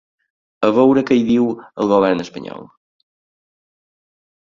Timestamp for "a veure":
0.67-1.03